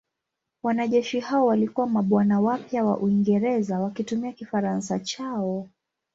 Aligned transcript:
Wanajeshi 0.63 1.19
hao 1.19 1.45
walikuwa 1.45 1.87
mabwana 1.87 2.39
wapya 2.39 2.83
wa 2.85 2.97
Uingereza 2.97 3.79
wakitumia 3.79 4.31
Kifaransa 4.33 4.99
chao. 4.99 5.69